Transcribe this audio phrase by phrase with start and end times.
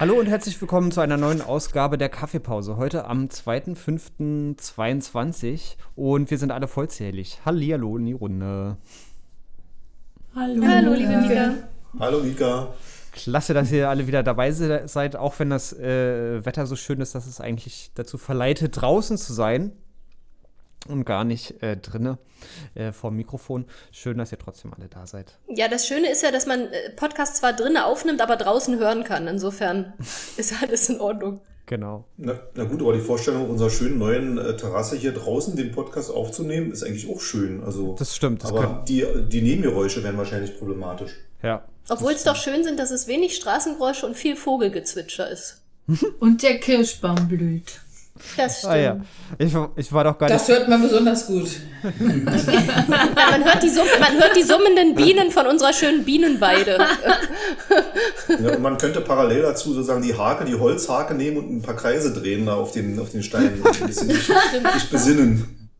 [0.00, 2.76] Hallo und herzlich willkommen zu einer neuen Ausgabe der Kaffeepause.
[2.76, 7.40] Heute am 2.5.22 und wir sind alle vollzählig.
[7.44, 8.76] Hallihallo in die Runde.
[10.36, 11.54] Hallo, Hallo liebe Mika.
[11.98, 12.68] Hallo Mika.
[13.10, 17.16] Klasse, dass ihr alle wieder dabei seid, auch wenn das äh, Wetter so schön ist,
[17.16, 19.72] dass es eigentlich dazu verleitet, draußen zu sein
[20.88, 22.18] und gar nicht äh, drinne
[22.74, 23.66] äh, vorm Mikrofon.
[23.92, 25.38] Schön, dass ihr trotzdem alle da seid.
[25.48, 29.04] Ja, das Schöne ist ja, dass man äh, Podcast zwar drinnen aufnimmt, aber draußen hören
[29.04, 29.26] kann.
[29.26, 29.94] Insofern
[30.36, 31.40] ist alles in Ordnung.
[31.66, 32.06] Genau.
[32.16, 36.10] Na, na, gut, aber die Vorstellung unserer schönen neuen äh, Terrasse hier draußen, den Podcast
[36.10, 37.62] aufzunehmen, ist eigentlich auch schön.
[37.62, 38.42] Also, das stimmt.
[38.42, 41.12] Das aber die, die Nebengeräusche wären wahrscheinlich problematisch.
[41.42, 41.64] Ja.
[41.90, 45.62] Obwohl es doch schön sind, dass es wenig Straßengeräusche und viel Vogelgezwitscher ist.
[46.20, 47.80] und der Kirschbaum blüht.
[48.36, 48.72] Das stimmt.
[48.72, 49.00] Ah, ja.
[49.38, 51.48] ich, ich, war doch gar das hört man besonders gut.
[51.82, 56.78] ja, man, hört die man hört die summenden Bienen von unserer schönen Bienenweide.
[58.28, 61.76] ja, und man könnte parallel dazu sozusagen die Hake, die Holzhake nehmen und ein paar
[61.76, 63.62] Kreise drehen da auf den, auf den Steinen.
[63.64, 65.70] ein bisschen sich, besinnen.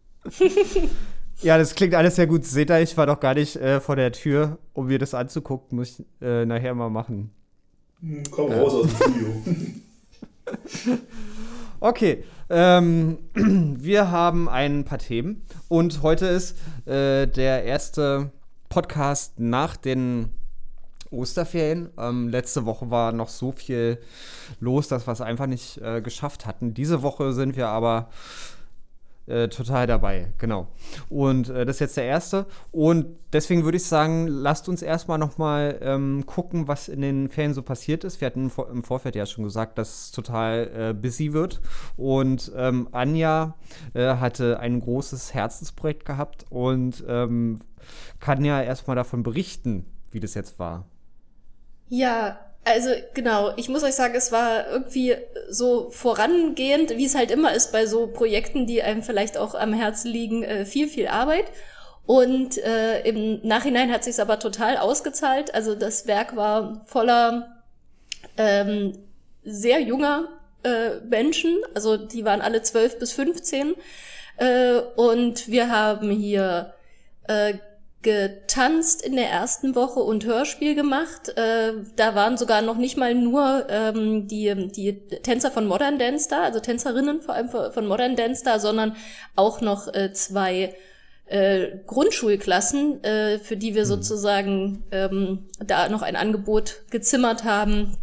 [1.41, 2.45] Ja, das klingt alles sehr gut.
[2.45, 5.79] Seht ihr, ich war doch gar nicht äh, vor der Tür, um mir das anzugucken.
[5.79, 7.31] Muss ich äh, nachher mal machen.
[8.01, 9.43] Hm, komm raus aus dem Studio.
[11.81, 18.33] Okay, ähm, wir haben ein paar Themen und heute ist äh, der erste
[18.69, 20.31] Podcast nach den
[21.13, 21.91] Osterferien.
[21.97, 23.99] Ähm, letzte Woche war noch so viel
[24.59, 26.75] los, dass wir es einfach nicht äh, geschafft hatten.
[26.75, 28.09] Diese Woche sind wir aber
[29.29, 30.69] äh, total dabei, genau.
[31.09, 32.47] Und äh, das ist jetzt der erste.
[32.71, 37.55] Und deswegen würde ich sagen, lasst uns erstmal nochmal ähm, gucken, was in den Ferien
[37.55, 38.21] so passiert ist.
[38.21, 41.61] Wir hatten im Vorfeld ja schon gesagt, dass es total äh, busy wird.
[41.97, 43.55] Und ähm, Anja
[43.95, 47.61] äh, hatte ein großes Herzensprojekt gehabt und ähm,
[48.21, 50.87] kann ja erstmal davon berichten, wie das jetzt war.
[51.89, 52.39] Ja,
[52.73, 55.17] also genau, ich muss euch sagen, es war irgendwie
[55.49, 59.73] so vorangehend, wie es halt immer ist bei so Projekten, die einem vielleicht auch am
[59.73, 61.47] Herzen liegen, äh, viel, viel Arbeit.
[62.07, 65.55] Und äh, im Nachhinein hat sich aber total ausgezahlt.
[65.55, 67.63] Also das Werk war voller
[68.37, 68.95] ähm,
[69.45, 70.29] sehr junger
[70.63, 73.75] äh, Menschen, also die waren alle zwölf bis 15.
[74.39, 76.75] Äh, und wir haben hier
[77.27, 77.55] äh,
[78.03, 81.31] getanzt in der ersten Woche und Hörspiel gemacht.
[81.37, 84.93] Äh, da waren sogar noch nicht mal nur ähm, die, die
[85.23, 88.95] Tänzer von Modern Dance da, also Tänzerinnen vor allem von Modern Dance da, sondern
[89.35, 90.77] auch noch äh, zwei
[91.27, 93.89] äh, Grundschulklassen, äh, für die wir mhm.
[93.89, 97.97] sozusagen ähm, da noch ein Angebot gezimmert haben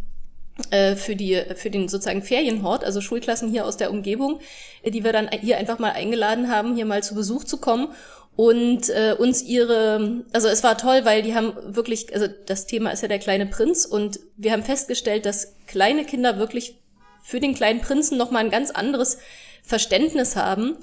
[0.70, 4.40] äh, für die für den sozusagen Ferienhort, also Schulklassen hier aus der Umgebung,
[4.82, 7.88] äh, die wir dann hier einfach mal eingeladen haben, hier mal zu Besuch zu kommen
[8.36, 12.90] und äh, uns ihre, also es war toll, weil die haben wirklich, also das Thema
[12.90, 16.76] ist ja der kleine Prinz und wir haben festgestellt, dass kleine Kinder wirklich
[17.22, 19.18] für den kleinen Prinzen noch mal ein ganz anderes
[19.62, 20.76] Verständnis haben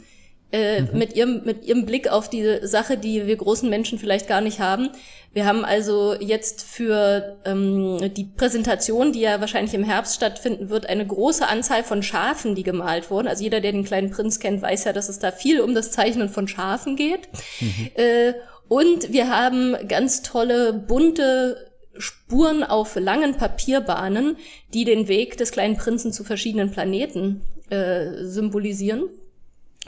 [0.53, 0.97] äh, mhm.
[0.97, 4.59] mit ihrem mit ihrem Blick auf die Sache, die wir großen Menschen vielleicht gar nicht
[4.59, 4.89] haben.
[5.33, 10.87] Wir haben also jetzt für ähm, die Präsentation, die ja wahrscheinlich im Herbst stattfinden wird,
[10.87, 13.27] eine große Anzahl von Schafen, die gemalt wurden.
[13.27, 15.91] Also jeder, der den kleinen Prinz kennt, weiß ja, dass es da viel um das
[15.91, 17.29] Zeichnen von Schafen geht.
[17.59, 17.89] Mhm.
[17.95, 18.33] Äh,
[18.67, 24.37] und wir haben ganz tolle, bunte Spuren auf langen Papierbahnen,
[24.73, 29.09] die den Weg des kleinen Prinzen zu verschiedenen Planeten äh, symbolisieren.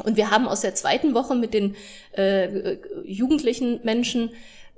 [0.03, 1.75] Und wir haben aus der zweiten Woche mit den
[2.11, 4.31] äh, jugendlichen Menschen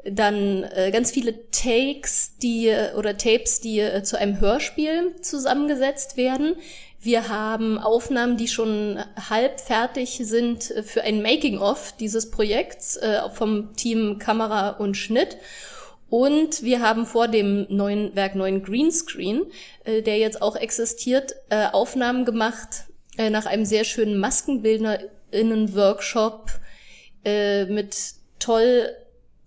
[0.03, 6.56] dann äh, ganz viele Takes, die oder Tapes, die äh, zu einem Hörspiel zusammengesetzt werden.
[7.00, 13.29] Wir haben Aufnahmen, die schon halb fertig sind äh, für ein Making-of dieses Projekts äh,
[13.33, 15.38] vom Team Kamera und Schnitt.
[16.09, 19.44] Und wir haben vor dem neuen Werk neuen Greenscreen,
[19.83, 22.86] äh, der jetzt auch existiert, äh, Aufnahmen gemacht
[23.18, 26.50] äh, nach einem sehr schönen Maskenbildnerinnen-Workshop
[27.25, 27.96] äh, mit
[28.40, 28.90] toll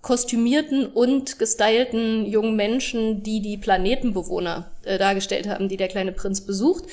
[0.02, 6.40] kostümierten und gestylten jungen Menschen, die die Planetenbewohner äh, dargestellt haben, die der kleine Prinz
[6.40, 6.84] besucht.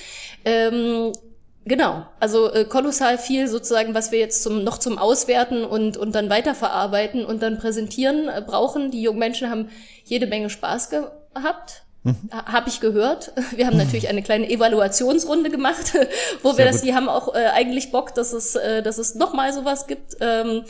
[0.43, 1.13] Ähm,
[1.65, 6.15] genau, also äh, kolossal viel sozusagen, was wir jetzt zum, noch zum Auswerten und, und
[6.15, 8.91] dann weiterverarbeiten und dann präsentieren äh, brauchen.
[8.91, 9.69] Die jungen Menschen haben
[10.03, 11.83] jede Menge Spaß gehabt.
[12.07, 12.29] Mhm.
[12.31, 13.33] Habe ich gehört.
[13.55, 15.93] Wir haben natürlich eine kleine Evaluationsrunde gemacht,
[16.41, 16.89] wo Sehr wir das, gut.
[16.89, 20.17] die haben auch äh, eigentlich Bock, dass es, äh, dass es nochmal sowas gibt.
[20.21, 20.63] Ähm,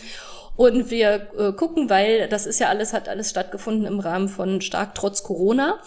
[0.55, 4.61] und wir äh, gucken, weil das ist ja alles, hat alles stattgefunden im Rahmen von
[4.61, 5.79] Stark trotz Corona.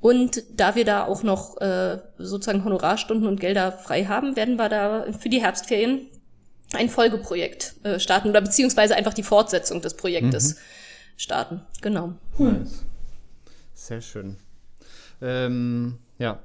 [0.00, 4.68] Und da wir da auch noch äh, sozusagen Honorarstunden und Gelder frei haben, werden wir
[4.68, 6.08] da für die Herbstferien
[6.72, 10.58] ein Folgeprojekt äh, starten oder beziehungsweise einfach die Fortsetzung des Projektes mhm.
[11.16, 11.62] starten.
[11.80, 12.12] Genau.
[12.38, 12.84] Nice.
[13.74, 14.36] Sehr schön.
[15.20, 16.40] Ähm, ja.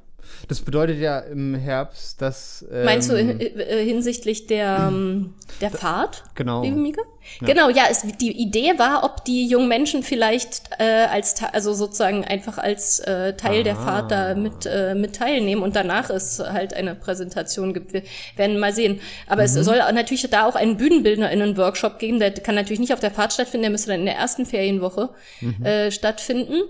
[0.48, 2.66] Das bedeutet ja im Herbst, dass.
[2.72, 6.24] Ähm, Meinst du äh, hinsichtlich der, ähm, der Fahrt?
[6.36, 6.64] Genau.
[6.64, 7.02] Liebe Mieke?
[7.40, 7.48] Ja.
[7.48, 12.26] Genau, ja, es, die Idee war, ob die jungen Menschen vielleicht äh, als, also sozusagen
[12.26, 13.64] einfach als äh, Teil Aha.
[13.64, 17.94] der Fahrt da mit, äh, mit teilnehmen und danach es halt eine Präsentation gibt.
[17.94, 18.04] Wir
[18.36, 19.00] werden mal sehen.
[19.28, 19.46] Aber mhm.
[19.46, 22.20] es soll natürlich da auch einen BühnenbildnerInnen-Workshop geben.
[22.20, 25.10] Der kann natürlich nicht auf der Fahrt stattfinden, der müsste dann in der ersten Ferienwoche
[25.40, 25.66] mhm.
[25.66, 26.64] äh, stattfinden.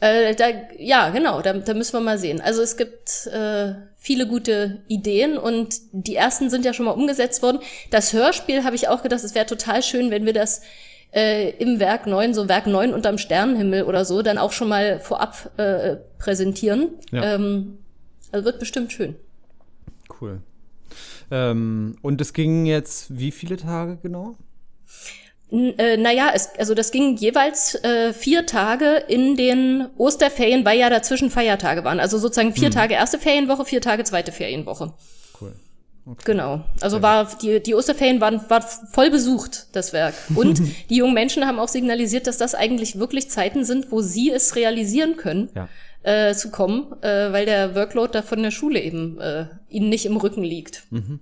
[0.00, 0.46] Äh, da,
[0.78, 2.40] ja, genau, da, da müssen wir mal sehen.
[2.40, 7.42] Also es gibt äh, viele gute Ideen und die ersten sind ja schon mal umgesetzt
[7.42, 7.60] worden.
[7.90, 10.60] Das Hörspiel habe ich auch gedacht, es wäre total schön, wenn wir das
[11.12, 15.00] äh, im Werk 9, so Werk 9 unterm Sternenhimmel oder so, dann auch schon mal
[15.00, 16.90] vorab äh, präsentieren.
[17.10, 17.34] Ja.
[17.34, 17.78] Ähm,
[18.32, 19.16] also wird bestimmt schön.
[20.20, 20.40] Cool.
[21.30, 24.36] Ähm, und es ging jetzt wie viele Tage genau?
[25.50, 30.90] Äh, naja, es, also das ging jeweils äh, vier Tage in den Osterferien, weil ja
[30.90, 32.00] dazwischen Feiertage waren.
[32.00, 32.74] Also sozusagen vier hm.
[32.74, 34.92] Tage erste Ferienwoche, vier Tage zweite Ferienwoche.
[35.40, 35.54] Cool.
[36.04, 36.22] Okay.
[36.24, 36.64] Genau.
[36.80, 40.14] Also war die, die Osterferien waren, war voll besucht, das Werk.
[40.34, 40.60] Und
[40.90, 44.56] die jungen Menschen haben auch signalisiert, dass das eigentlich wirklich Zeiten sind, wo sie es
[44.56, 45.68] realisieren können, ja.
[46.02, 50.06] äh, zu kommen, äh, weil der Workload da von der Schule eben äh, ihnen nicht
[50.06, 50.82] im Rücken liegt.
[50.90, 51.20] Mhm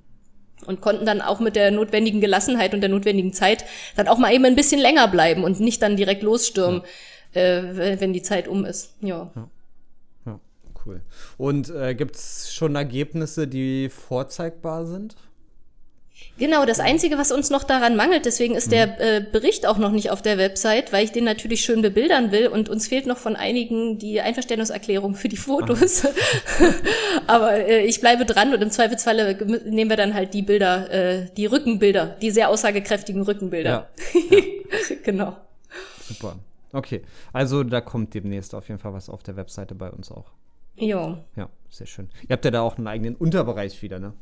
[0.65, 3.65] und konnten dann auch mit der notwendigen Gelassenheit und der notwendigen Zeit
[3.97, 6.83] dann auch mal eben ein bisschen länger bleiben und nicht dann direkt losstürmen,
[7.35, 7.41] ja.
[7.41, 8.95] äh, wenn die Zeit um ist.
[9.01, 9.31] Ja.
[9.35, 9.49] ja.
[10.27, 10.41] ja
[10.87, 11.01] cool.
[11.37, 15.17] Und äh, gibt es schon Ergebnisse, die vorzeigbar sind?
[16.37, 18.93] Genau, das Einzige, was uns noch daran mangelt, deswegen ist der mhm.
[18.99, 22.49] äh, Bericht auch noch nicht auf der Website, weil ich den natürlich schön bebildern will
[22.49, 26.07] und uns fehlt noch von einigen die Einverständniserklärung für die Fotos.
[27.27, 31.27] Aber äh, ich bleibe dran und im Zweifelsfalle nehmen wir dann halt die Bilder, äh,
[31.37, 33.89] die Rückenbilder, die sehr aussagekräftigen Rückenbilder.
[34.15, 34.21] Ja.
[34.31, 34.97] ja.
[35.05, 35.37] genau.
[36.01, 36.37] Super.
[36.73, 37.03] Okay,
[37.33, 40.33] also da kommt demnächst auf jeden Fall was auf der Webseite bei uns auch.
[40.75, 41.25] Ja.
[41.37, 42.11] Ja, sehr schön.
[42.23, 44.15] Ihr habt ja da auch einen eigenen Unterbereich wieder, ne?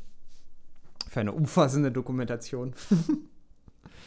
[1.13, 2.73] Für eine umfassende Dokumentation.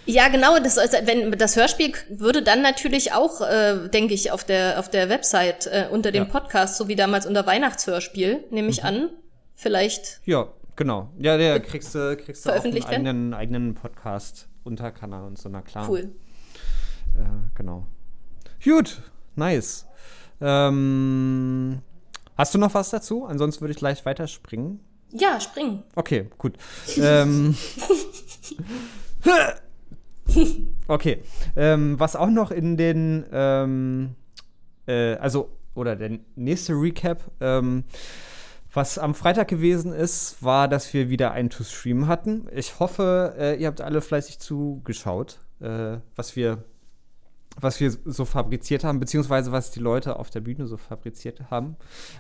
[0.09, 0.57] Ja, genau.
[0.61, 4.89] Das, also, wenn, das Hörspiel würde dann natürlich auch, äh, denke ich, auf der, auf
[4.89, 6.31] der Website äh, unter dem ja.
[6.31, 8.87] Podcast, so wie damals unter Weihnachtshörspiel, nehme ich mhm.
[8.87, 9.11] an.
[9.57, 10.21] Vielleicht.
[10.25, 11.11] Ja, genau.
[11.19, 15.61] Ja, der kriegst du, kriegst du auch einen eigenen, eigenen Podcast Unterkanal und so, na
[15.61, 15.91] klar.
[15.91, 16.13] Cool.
[17.17, 17.87] Äh, genau.
[18.63, 19.03] Gut,
[19.35, 19.87] nice.
[20.41, 21.81] Ähm,
[22.37, 23.25] hast du noch was dazu?
[23.25, 24.79] Ansonsten würde ich gleich weiterspringen.
[25.19, 25.83] Ja, springen.
[25.95, 26.57] Okay, gut.
[26.99, 27.57] ähm,
[30.89, 31.23] okay.
[31.57, 34.15] Ähm, was auch noch in den, ähm,
[34.87, 37.85] äh, also, oder der nächste Recap, ähm,
[38.73, 42.47] was am Freitag gewesen ist, war, dass wir wieder einen To-Stream hatten.
[42.53, 46.63] Ich hoffe, äh, ihr habt alle fleißig zugeschaut, äh, was wir
[47.61, 51.77] was wir so fabriziert haben, beziehungsweise was die Leute auf der Bühne so fabriziert haben.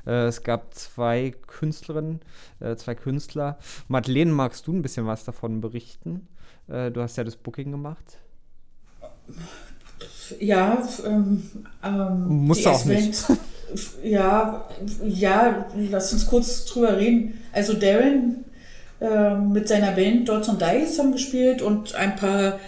[0.07, 2.21] Äh, es gab zwei Künstlerinnen,
[2.61, 3.59] äh, zwei Künstler.
[3.89, 6.29] Madeleine, magst du ein bisschen was davon berichten?
[6.69, 8.19] Äh, du hast ja das Booking gemacht.
[10.41, 11.43] Ja, ähm,
[11.83, 13.25] ähm, musst auch nicht.
[14.03, 14.69] ja,
[15.05, 17.41] ja, lass uns kurz drüber reden.
[17.53, 18.45] Also Darren
[19.01, 22.59] äh, mit seiner Band Dots and Dice haben gespielt und ein paar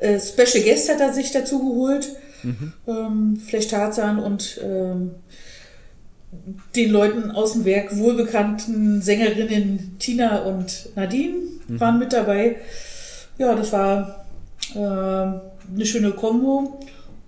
[0.00, 2.08] äh, Special Guest hat er sich dazu geholt.
[2.42, 2.72] Mhm.
[2.86, 5.12] Ähm, Flash Tarzan und ähm,
[6.76, 11.34] den Leuten aus dem Werk wohlbekannten Sängerinnen Tina und Nadine
[11.68, 11.80] mhm.
[11.80, 12.56] waren mit dabei.
[13.38, 14.26] Ja, das war
[14.74, 16.80] äh, eine schöne Kombo.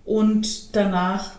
[0.04, 1.32] Und danach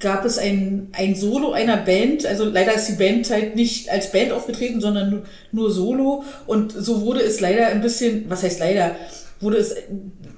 [0.00, 2.26] gab es ein, ein Solo einer Band.
[2.26, 6.24] Also leider ist die Band halt nicht als Band aufgetreten, sondern nur, nur Solo.
[6.46, 8.96] Und so wurde es leider ein bisschen, was heißt leider,
[9.40, 9.74] wurde es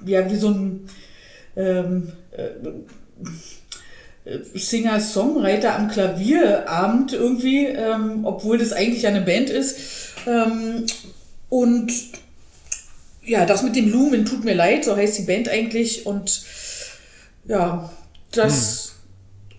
[0.05, 0.89] ja wie so ein
[1.55, 2.49] ähm, äh,
[4.53, 9.77] Singer-Songwriter am Klavierabend irgendwie, ähm, obwohl das eigentlich eine Band ist.
[10.27, 10.85] Ähm,
[11.49, 11.91] und
[13.23, 16.05] ja, das mit dem Lumen tut mir leid, so heißt die Band eigentlich.
[16.05, 16.43] Und
[17.45, 17.89] ja,
[18.31, 18.95] das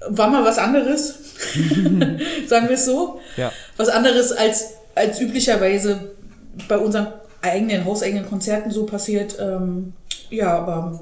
[0.01, 0.19] hm.
[0.19, 1.15] war mal was anderes,
[2.47, 3.21] sagen wir es so.
[3.37, 3.53] Ja.
[3.77, 6.13] Was anderes als, als üblicherweise
[6.69, 7.09] bei unseren
[7.43, 9.37] eigenen, hauseigenen Konzerten so passiert.
[9.41, 9.95] Ähm,
[10.31, 11.01] ja, aber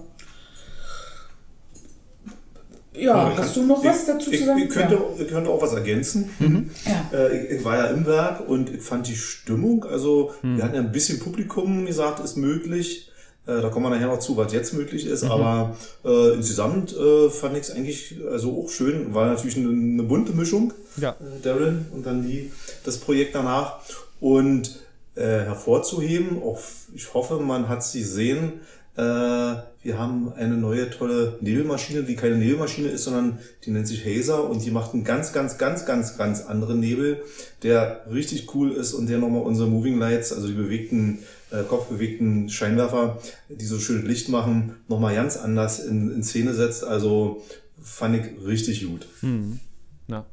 [2.98, 4.60] ja, hast du noch ich, was dazu ich, zu sagen?
[4.60, 5.22] Ich könnte, ja.
[5.22, 6.30] ich könnte auch was ergänzen.
[6.38, 6.70] Mhm.
[6.84, 7.18] Ja.
[7.18, 10.56] Äh, ich, ich, war ja im Werk und ich fand die Stimmung, also mhm.
[10.56, 13.10] wir hatten ja ein bisschen Publikum gesagt, ist möglich.
[13.46, 15.24] Äh, da kommen wir nachher noch zu, was jetzt möglich ist.
[15.24, 15.30] Mhm.
[15.30, 19.14] Aber äh, insgesamt äh, fand ich es eigentlich also auch schön.
[19.14, 20.72] War natürlich eine, eine bunte Mischung.
[20.96, 21.10] Ja.
[21.10, 22.50] Äh, Darren und dann die,
[22.84, 23.78] das Projekt danach.
[24.20, 24.80] Und
[25.14, 26.60] äh, hervorzuheben, auch
[26.94, 28.60] ich hoffe, man hat sie sehen,
[28.98, 34.04] Äh, wir haben eine neue tolle Nebelmaschine, die keine Nebelmaschine ist, sondern die nennt sich
[34.04, 37.22] Hazer und die macht einen ganz, ganz, ganz, ganz, ganz anderen Nebel,
[37.62, 41.20] der richtig cool ist und der nochmal unsere Moving Lights, also die bewegten,
[41.52, 46.82] äh, kopfbewegten Scheinwerfer, die so schön Licht machen, nochmal ganz anders in, in Szene setzt.
[46.82, 47.44] Also
[47.80, 49.06] fand ich richtig gut.
[49.20, 49.60] Hm.
[50.08, 50.26] Ja.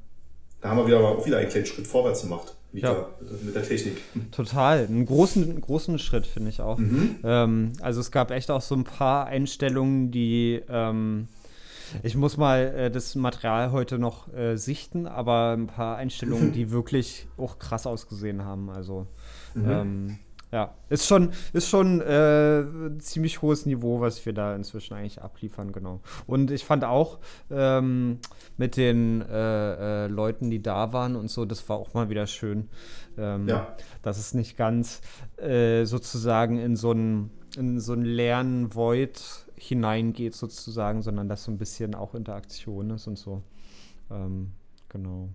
[0.62, 2.55] Da haben wir wieder aber auch wieder einen kleinen Schritt vorwärts gemacht.
[2.75, 3.08] Mika, Ja.
[3.44, 3.98] mit der Technik.
[4.32, 4.86] Total.
[4.86, 6.77] Einen großen, großen Schritt, finde ich auch.
[7.24, 11.27] Ähm, also es gab echt auch so ein paar Einstellungen, die ähm,
[12.03, 16.72] ich muss mal äh, das Material heute noch äh, sichten, aber ein paar Einstellungen, die
[16.72, 18.70] wirklich auch krass ausgesehen haben.
[18.70, 19.08] Also
[19.55, 20.17] ähm,
[20.55, 25.21] ja, ist schon, ist schon äh, ein ziemlich hohes Niveau, was wir da inzwischen eigentlich
[25.21, 26.00] abliefern, genau.
[26.27, 27.19] Und ich fand auch
[27.51, 28.19] ähm,
[28.55, 32.25] mit den äh, äh, Leuten, die da waren und so, das war auch mal wieder
[32.25, 32.69] schön.
[33.17, 33.75] Ähm, Ja.
[34.01, 35.01] dass es nicht ganz
[35.38, 39.21] äh, sozusagen in so einen in so einen leeren Void
[39.57, 43.41] hineingeht sozusagen, sondern dass so ein bisschen auch Interaktion ist und so.
[44.09, 44.51] Ähm,
[44.89, 45.29] genau.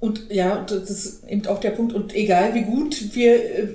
[0.00, 1.92] Und ja, das ist eben auch der Punkt.
[1.92, 3.68] Und egal wie gut wir äh,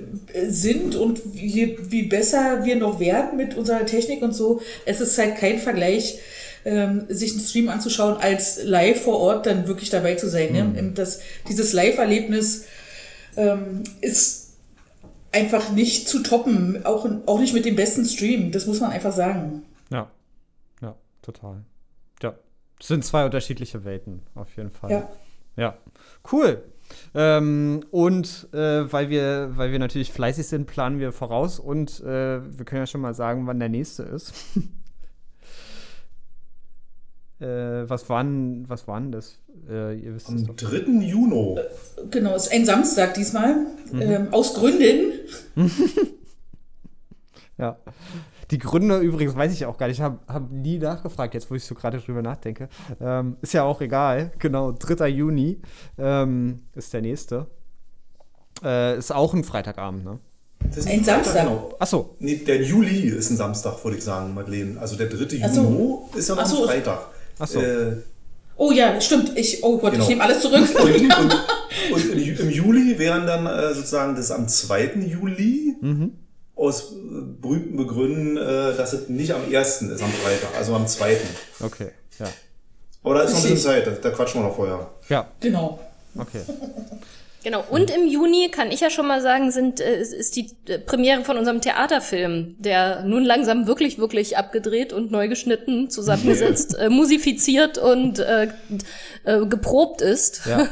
[0.48, 5.16] sind und wie, wie besser wir noch werden mit unserer Technik und so, es ist
[5.18, 6.18] halt kein Vergleich,
[6.64, 10.52] ähm, sich einen Stream anzuschauen, als live vor Ort dann wirklich dabei zu sein.
[10.52, 10.74] Ne?
[10.76, 12.64] Eben Das, dieses Live-Erlebnis
[13.36, 14.56] ähm, ist
[15.30, 18.50] einfach nicht zu toppen, auch, auch nicht mit dem besten Stream.
[18.50, 19.62] Das muss man einfach sagen.
[19.90, 20.10] Ja.
[20.82, 21.62] Ja, total.
[22.20, 22.34] Ja.
[22.80, 24.90] Es sind zwei unterschiedliche Welten, auf jeden Fall.
[24.90, 25.08] Ja.
[25.56, 25.76] Ja,
[26.32, 26.62] cool.
[27.14, 32.58] Ähm, und äh, weil, wir, weil wir natürlich fleißig sind, planen wir voraus und äh,
[32.58, 34.32] wir können ja schon mal sagen, wann der nächste ist.
[37.40, 39.40] äh, was waren was waren das?
[39.68, 40.54] Äh, ihr wisst Am doch.
[40.54, 40.76] 3.
[41.02, 41.58] Juni.
[42.10, 43.66] Genau, es ist ein Samstag diesmal.
[43.92, 45.12] Ähm, aus Gründen.
[47.58, 47.78] Ja.
[48.50, 49.98] Die Gründe übrigens weiß ich auch gar nicht.
[49.98, 52.68] Ich habe hab nie nachgefragt, jetzt wo ich so gerade drüber nachdenke.
[53.00, 54.30] Ähm, ist ja auch egal.
[54.38, 55.08] Genau, 3.
[55.08, 55.60] Juni
[55.98, 57.46] ähm, ist der nächste.
[58.64, 60.18] Äh, ist auch ein Freitagabend, ne?
[60.60, 61.44] Das ist Ein Freitag, Samstag.
[61.44, 61.74] Genau.
[61.78, 64.80] Achso, Nee, der Juli ist ein Samstag, würde ich sagen, Madeleine.
[64.80, 65.40] Also der 3.
[65.44, 65.62] Ach so.
[65.62, 66.62] Juni ist ja noch so.
[66.62, 67.06] ein Freitag.
[67.38, 67.60] Ach so.
[67.60, 67.96] Äh,
[68.58, 69.36] Oh ja, stimmt.
[69.36, 70.04] Ich, oh Gott, Genau.
[70.04, 70.66] ich nehme alles zurück.
[70.80, 71.34] und, und,
[71.92, 74.94] und im Ju- im Juli wären dann äh, sozusagen das am 2.
[75.06, 75.76] Juli.
[76.56, 76.94] Aus äh,
[77.40, 79.82] berühmten Begründen, äh, dass es nicht am 1.
[79.82, 81.16] ist, am Freitag, also am 2.
[81.60, 81.90] okay.
[82.18, 82.26] Ja.
[83.04, 83.58] Aber da ist noch ein bisschen.
[83.58, 84.90] Zeit, da, da quatschen wir noch vorher.
[85.08, 85.78] Ja, genau.
[86.18, 86.42] okay.
[87.46, 87.64] Genau.
[87.70, 91.22] Und im Juni kann ich ja schon mal sagen, sind äh, ist die äh, Premiere
[91.22, 97.78] von unserem Theaterfilm, der nun langsam wirklich wirklich abgedreht und neu geschnitten, zusammengesetzt, äh, musifiziert
[97.78, 98.48] und äh,
[99.22, 100.44] äh, geprobt ist.
[100.46, 100.66] Ja.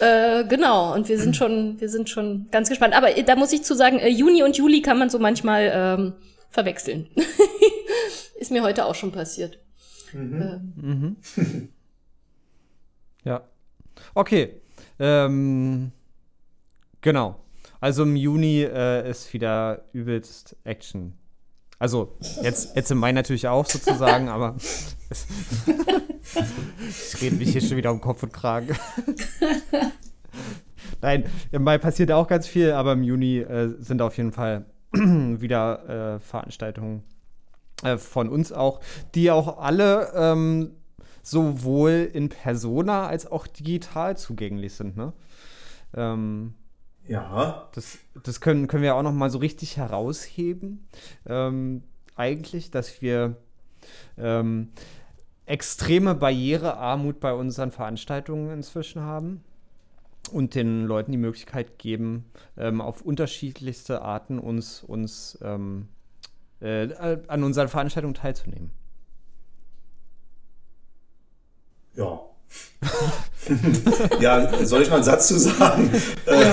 [0.38, 0.94] äh, genau.
[0.94, 2.96] Und wir sind schon wir sind schon ganz gespannt.
[2.96, 5.72] Aber äh, da muss ich zu sagen, äh, Juni und Juli kann man so manchmal
[5.74, 6.12] ähm,
[6.48, 7.08] verwechseln.
[8.38, 9.58] ist mir heute auch schon passiert.
[13.24, 13.42] Ja.
[14.14, 14.60] Okay.
[15.00, 15.90] Ähm,
[17.04, 17.36] genau.
[17.80, 21.12] Also im Juni äh, ist wieder übelst Action.
[21.78, 24.56] Also jetzt, jetzt im Mai natürlich auch sozusagen, aber
[26.88, 28.74] ich rede mich hier schon wieder um Kopf und Kragen.
[31.02, 34.64] Nein, im Mai passiert auch ganz viel, aber im Juni äh, sind auf jeden Fall
[34.92, 37.02] wieder äh, Veranstaltungen
[37.82, 38.80] äh, von uns auch,
[39.14, 40.70] die auch alle ähm,
[41.22, 44.96] sowohl in Persona als auch digital zugänglich sind.
[44.96, 45.12] Ne?
[45.94, 46.54] Ähm,
[47.06, 50.86] Ja, das das können, können wir auch noch mal so richtig herausheben.
[51.26, 51.82] Ähm,
[52.16, 53.36] eigentlich, dass wir
[54.16, 54.70] ähm,
[55.46, 59.44] extreme Barrierearmut bei unseren Veranstaltungen inzwischen haben
[60.32, 62.24] und den Leuten die Möglichkeit geben,
[62.56, 65.88] ähm, auf unterschiedlichste Arten uns, uns ähm,
[66.60, 68.70] äh, an unseren Veranstaltungen teilzunehmen.
[71.96, 72.20] ja.
[74.20, 75.90] ja, soll ich mal einen Satz zu sagen?
[76.26, 76.44] Äh,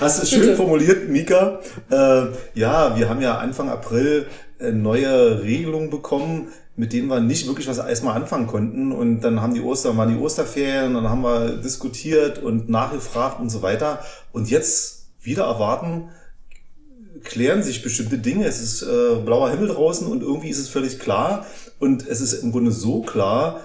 [0.00, 0.56] hast du es schön Bitte.
[0.56, 1.60] formuliert, Mika?
[1.90, 4.26] Äh, ja, wir haben ja Anfang April
[4.60, 8.92] äh, neue Regelungen bekommen, mit denen wir nicht wirklich was erstmal anfangen konnten.
[8.92, 13.50] Und dann haben die Ostern, waren die Osterferien, dann haben wir diskutiert und nachgefragt und
[13.50, 14.00] so weiter.
[14.32, 16.08] Und jetzt wieder erwarten,
[17.24, 18.46] klären sich bestimmte Dinge.
[18.46, 21.46] Es ist äh, blauer Himmel draußen und irgendwie ist es völlig klar.
[21.80, 23.60] Und es ist im Grunde so klar,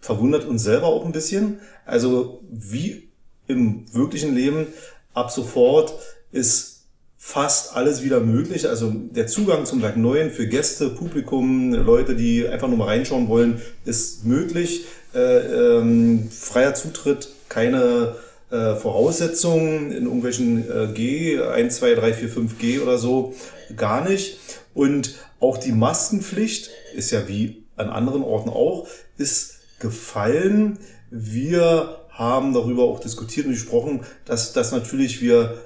[0.00, 1.60] verwundert uns selber auch ein bisschen.
[1.84, 3.08] Also wie
[3.46, 4.66] im wirklichen Leben
[5.12, 5.94] ab sofort
[6.32, 6.80] ist
[7.18, 8.68] fast alles wieder möglich.
[8.68, 13.28] Also der Zugang zum Werk Neuen für Gäste, Publikum, Leute, die einfach nur mal reinschauen
[13.28, 14.86] wollen, ist möglich.
[15.14, 18.16] Äh, ähm, freier Zutritt, keine
[18.50, 23.34] äh, Voraussetzungen in irgendwelchen äh, G, 1, 2, 3, 4, 5 G oder so,
[23.76, 24.38] gar nicht.
[24.72, 28.86] Und auch die Maskenpflicht ist ja wie an anderen Orten auch,
[29.18, 30.78] ist gefallen.
[31.10, 35.58] Wir haben darüber auch diskutiert und gesprochen, dass, dass natürlich wir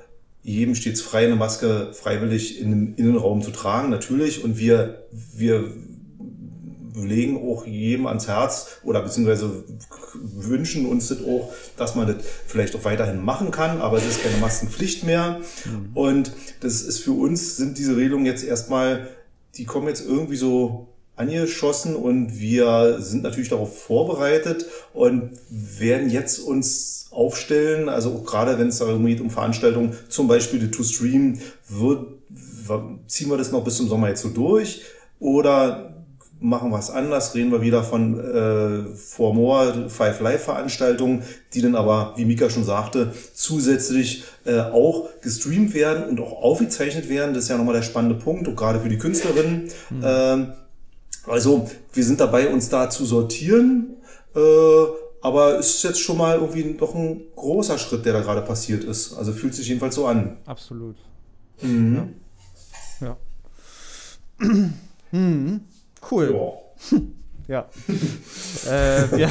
[0.43, 4.45] jedem stets frei, eine Maske freiwillig in den Innenraum zu tragen, natürlich.
[4.45, 5.71] Und wir, wir
[6.95, 9.65] legen auch jedem ans Herz oder beziehungsweise
[10.15, 12.17] wünschen uns das auch, dass man das
[12.47, 15.41] vielleicht auch weiterhin machen kann, aber es ist keine Maskenpflicht mehr.
[15.65, 15.91] Mhm.
[15.95, 19.09] Und das ist für uns, sind diese Regelungen jetzt erstmal,
[19.57, 26.41] die kommen jetzt irgendwie so angeschossen und wir sind natürlich darauf vorbereitet und werden jetzt
[26.41, 27.89] uns aufstellen.
[27.89, 32.07] Also auch gerade wenn es darum geht um Veranstaltungen, zum Beispiel die To Stream, wird,
[33.07, 34.83] ziehen wir das noch bis zum Sommer jetzt so durch
[35.21, 35.95] oder
[36.41, 41.23] machen wir es anders, reden wir wieder von äh, For More, Five Live Veranstaltungen,
[41.55, 47.09] die dann aber, wie Mika schon sagte, zusätzlich äh, auch gestreamt werden und auch aufgezeichnet
[47.09, 47.35] werden.
[47.35, 49.71] Das ist ja nochmal der spannende Punkt, und gerade für die Künstlerinnen.
[49.91, 50.03] Mhm.
[50.05, 50.53] Ähm,
[51.27, 53.97] also wir sind dabei, uns da zu sortieren.
[54.35, 54.41] Äh,
[55.25, 58.85] aber es ist jetzt schon mal irgendwie doch ein großer Schritt, der da gerade passiert
[58.85, 59.15] ist.
[59.15, 60.37] Also fühlt sich jedenfalls so an.
[60.45, 60.97] Absolut.
[61.63, 62.17] Mhm.
[63.01, 63.17] Ja.
[64.41, 64.47] ja.
[65.13, 65.63] mhm.
[66.11, 66.55] Cool.
[67.49, 67.49] Ja.
[67.49, 67.69] ja.
[68.67, 69.31] äh, wir,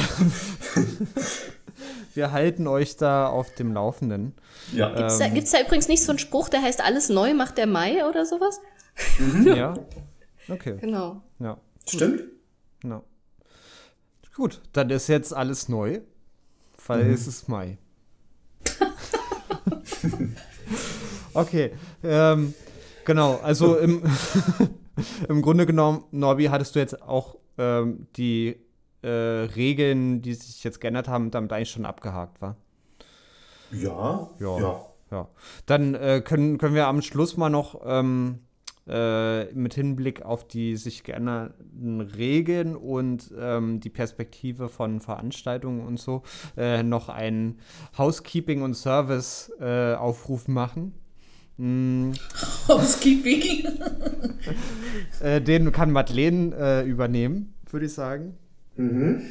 [2.14, 4.34] wir halten euch da auf dem Laufenden.
[4.72, 4.88] Ja.
[4.88, 7.56] Gibt es da, ähm, da, übrigens nicht so einen Spruch, der heißt, alles neu macht
[7.56, 8.60] der Mai oder sowas?
[9.20, 9.46] Mhm.
[9.46, 9.74] Ja.
[10.48, 10.76] Okay.
[10.80, 11.22] Genau.
[11.38, 11.56] Ja.
[11.88, 12.24] Stimmt.
[12.84, 13.02] Ja.
[14.34, 16.00] Gut, dann ist jetzt alles neu,
[16.86, 17.14] weil mhm.
[17.14, 17.78] es ist Mai.
[21.34, 21.72] okay,
[22.02, 22.54] ähm,
[23.04, 24.02] genau, also im,
[25.28, 28.56] im Grunde genommen, Norbi, hattest du jetzt auch ähm, die
[29.02, 32.56] äh, Regeln, die sich jetzt geändert haben, damit eigentlich schon abgehakt, war?
[33.70, 34.58] Ja, ja.
[34.58, 34.86] ja.
[35.10, 35.28] ja.
[35.66, 38.40] Dann äh, können, können wir am Schluss mal noch ähm,
[38.86, 45.98] äh, mit Hinblick auf die sich geänderten Regeln und ähm, die Perspektive von Veranstaltungen und
[45.98, 46.22] so
[46.56, 47.60] äh, noch einen
[47.96, 50.94] Housekeeping- und Service-Aufruf äh, machen.
[51.56, 52.12] Mm.
[52.68, 53.66] Housekeeping.
[55.20, 58.36] äh, den kann Madeleine äh, übernehmen, würde ich sagen.
[58.76, 59.22] Mhm.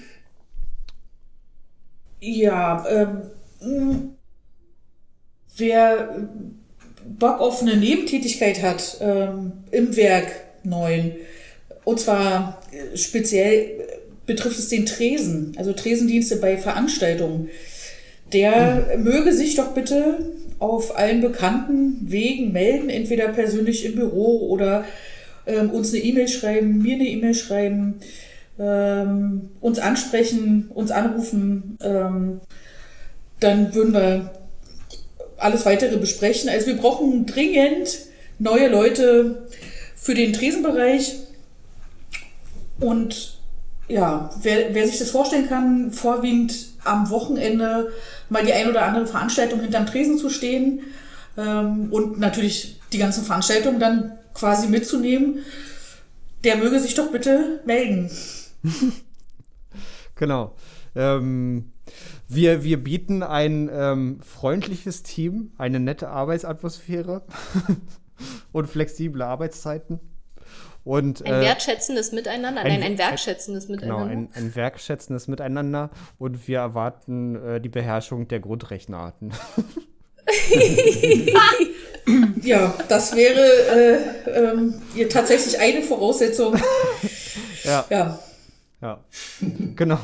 [2.22, 3.22] Ja, ähm,
[3.62, 4.16] mm,
[5.58, 6.18] wer
[7.20, 10.28] Bock auf eine Nebentätigkeit hat ähm, im Werk
[10.64, 11.14] neuen.
[11.84, 13.88] Und zwar äh, speziell
[14.26, 17.50] betrifft es den Tresen, also Tresendienste bei Veranstaltungen.
[18.32, 19.04] Der mhm.
[19.04, 20.20] möge sich doch bitte
[20.60, 24.86] auf allen bekannten Wegen melden, entweder persönlich im Büro oder
[25.46, 27.96] ähm, uns eine E-Mail schreiben, mir eine E-Mail schreiben,
[28.58, 31.78] ähm, uns ansprechen, uns anrufen.
[31.82, 32.40] Ähm,
[33.40, 34.32] dann würden wir
[35.44, 36.50] alles weitere besprechen.
[36.50, 38.00] Also wir brauchen dringend
[38.40, 39.48] neue Leute
[39.96, 41.16] für den Tresenbereich.
[42.80, 43.40] Und
[43.88, 47.92] ja, wer, wer sich das vorstellen kann, vorwiegend am Wochenende
[48.30, 50.82] mal die ein oder andere Veranstaltung hinterm Tresen zu stehen
[51.38, 55.40] ähm, und natürlich die ganzen Veranstaltungen dann quasi mitzunehmen,
[56.44, 58.10] der möge sich doch bitte melden.
[60.24, 60.56] genau.
[60.96, 61.74] Ähm,
[62.30, 67.24] wir, wir bieten ein ähm, freundliches Team, eine nette Arbeitsatmosphäre
[68.54, 70.00] und flexible Arbeitszeiten.
[70.86, 74.06] Und, ein äh, wertschätzendes Miteinander, ein, nein, ein wertschätzendes Miteinander.
[74.06, 79.34] Genau, ein, ein wertschätzendes Miteinander und wir erwarten äh, die Beherrschung der Grundrechenarten.
[82.42, 86.56] ja, das wäre äh, ähm, tatsächlich eine Voraussetzung.
[87.64, 87.86] ja.
[87.90, 88.20] ja.
[88.84, 89.00] Ja,
[89.78, 90.00] genau.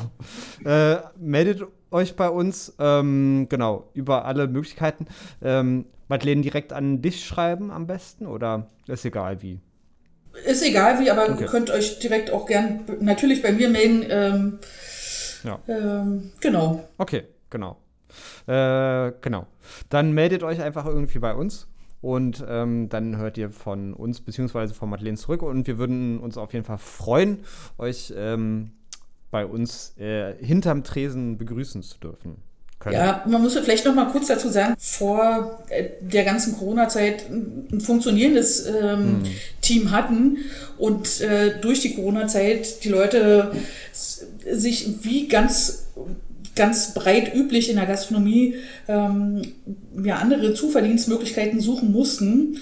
[0.64, 5.06] Äh, meldet euch bei uns, ähm, genau, über alle Möglichkeiten.
[5.42, 9.60] Ähm, Madeleine direkt an dich schreiben am besten oder ist egal wie?
[10.46, 11.42] Ist egal wie, aber okay.
[11.42, 14.06] ihr könnt euch direkt auch gern natürlich bei mir melden.
[14.08, 14.58] Ähm,
[15.44, 15.58] ja.
[15.68, 16.88] Ähm, genau.
[16.96, 17.76] Okay, genau.
[18.46, 19.46] Äh, genau.
[19.90, 21.69] Dann meldet euch einfach irgendwie bei uns
[22.00, 26.38] und ähm, dann hört ihr von uns beziehungsweise von Madeleine zurück und wir würden uns
[26.38, 27.40] auf jeden Fall freuen,
[27.78, 28.72] euch ähm,
[29.30, 32.36] bei uns äh, hinterm Tresen begrüßen zu dürfen.
[32.78, 32.96] Können.
[32.96, 37.78] Ja, man muss vielleicht noch mal kurz dazu sagen, vor äh, der ganzen Corona-Zeit ein
[37.78, 39.22] funktionierendes ähm, mhm.
[39.60, 40.38] Team hatten
[40.78, 43.52] und äh, durch die Corona-Zeit die Leute
[43.92, 45.88] sich wie ganz
[46.54, 48.56] ganz breit üblich in der Gastronomie
[48.88, 49.42] ähm,
[50.02, 52.58] ja, andere Zuverdienstmöglichkeiten suchen mussten.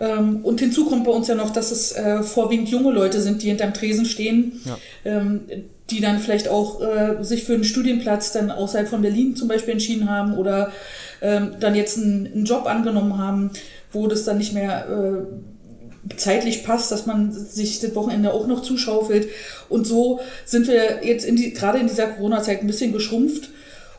[0.00, 3.42] Ähm, und hinzu kommt bei uns ja noch, dass es äh, vorwiegend junge Leute sind,
[3.42, 4.78] die hinterm Tresen stehen, ja.
[5.04, 5.42] ähm,
[5.90, 9.72] die dann vielleicht auch äh, sich für einen Studienplatz dann außerhalb von Berlin zum Beispiel
[9.72, 10.72] entschieden haben oder
[11.20, 13.50] ähm, dann jetzt einen, einen, Job angenommen haben,
[13.92, 15.53] wo das dann nicht mehr äh,
[16.16, 19.28] zeitlich passt, dass man sich das Wochenende auch noch zuschaufelt.
[19.68, 23.50] Und so sind wir jetzt in die, gerade in dieser Corona-Zeit ein bisschen geschrumpft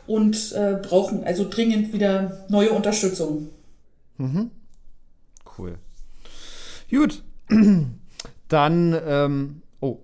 [0.06, 3.48] und äh, brauchen also dringend wieder neue Unterstützung.
[4.18, 4.50] Mhm.
[5.58, 5.78] Cool.
[6.90, 7.22] Gut.
[8.48, 9.98] Dann, ähm, oh,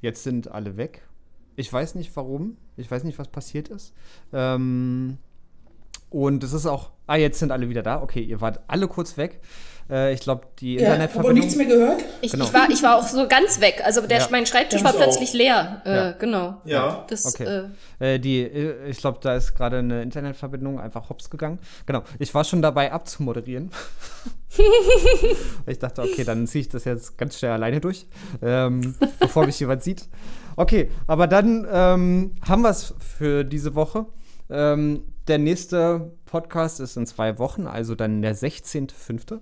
[0.00, 1.02] jetzt sind alle weg.
[1.56, 2.56] Ich weiß nicht warum.
[2.76, 3.92] Ich weiß nicht, was passiert ist.
[4.32, 5.18] Ähm,
[6.10, 6.90] und es ist auch.
[7.06, 8.02] Ah, jetzt sind alle wieder da.
[8.02, 9.40] Okay, ihr wart alle kurz weg.
[9.90, 11.38] Äh, ich glaube, die ja, Internetverbindung.
[11.38, 12.04] Nichts mehr gehört?
[12.20, 12.44] Ich, genau.
[12.44, 13.82] ich, war, ich war auch so ganz weg.
[13.84, 14.28] Also der, ja.
[14.30, 15.34] mein Schreibtisch war plötzlich auch.
[15.34, 15.82] leer.
[15.84, 16.12] Äh, ja.
[16.12, 16.60] Genau.
[16.64, 17.06] Ja.
[17.08, 17.70] Das, okay.
[18.00, 21.58] Äh, äh die, äh, ich glaube, da ist gerade eine Internetverbindung einfach hops gegangen.
[21.86, 22.02] Genau.
[22.18, 23.70] Ich war schon dabei abzumoderieren.
[25.66, 28.06] ich dachte, okay, dann ziehe ich das jetzt ganz schnell alleine durch,
[28.42, 30.08] ähm, bevor mich jemand sieht.
[30.56, 34.06] Okay, aber dann ähm, haben wir es für diese Woche.
[34.50, 39.40] Ähm, der nächste Podcast ist in zwei Wochen, also dann der 16.05.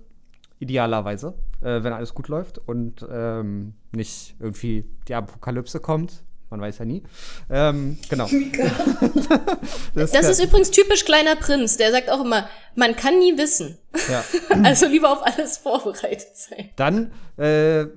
[0.59, 6.23] Idealerweise, äh, wenn alles gut läuft und ähm, nicht irgendwie die Apokalypse kommt.
[6.49, 7.03] Man weiß ja nie.
[7.49, 8.27] Ähm, genau.
[9.95, 11.77] das, das ist übrigens typisch kleiner Prinz.
[11.77, 13.77] Der sagt auch immer, man kann nie wissen.
[14.09, 14.23] Ja.
[14.63, 16.69] also lieber auf alles vorbereitet sein.
[16.77, 17.87] Dann äh,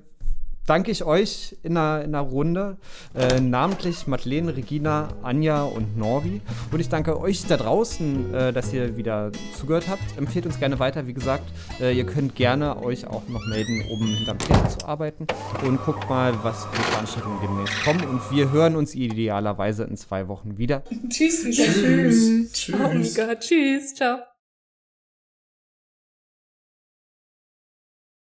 [0.65, 2.77] danke ich euch in einer, in einer Runde,
[3.15, 6.41] äh, namentlich Madeleine, Regina, Anja und Norbi.
[6.71, 10.01] Und ich danke euch da draußen, äh, dass ihr wieder zugehört habt.
[10.17, 11.07] Empfehlt uns gerne weiter.
[11.07, 11.43] Wie gesagt,
[11.79, 15.27] äh, ihr könnt gerne euch auch noch melden, um hinterm Tresen zu arbeiten.
[15.65, 18.03] Und guckt mal, was für Veranstaltungen demnächst kommen.
[18.05, 20.83] Und wir hören uns idealerweise in zwei Wochen wieder.
[21.09, 21.43] Tschüss.
[21.51, 21.73] Tschüss.
[21.73, 22.51] Tschüss.
[22.51, 23.19] Tschüss.
[23.19, 23.95] Oh, Tschüss.
[23.95, 24.30] Ciao.